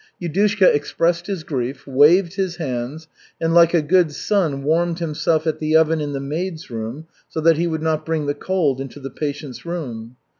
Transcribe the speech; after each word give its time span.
Yudushka 0.19 0.65
expressed 0.73 1.27
his 1.27 1.43
grief, 1.43 1.85
waved 1.85 2.33
his 2.33 2.55
hands, 2.55 3.07
and 3.39 3.53
like 3.53 3.71
a 3.71 3.83
good 3.83 4.11
son, 4.11 4.63
warmed 4.63 4.97
himself 4.97 5.45
at 5.45 5.59
the 5.59 5.75
oven 5.75 6.01
in 6.01 6.11
the 6.11 6.19
maids' 6.19 6.71
room 6.71 7.05
so 7.29 7.39
that 7.39 7.57
he 7.57 7.67
would 7.67 7.83
not 7.83 8.03
bring 8.03 8.25
the 8.25 8.33
cold 8.33 8.81
into 8.81 8.99
the 8.99 9.11
patient's 9.11 9.63
room. 9.63 10.15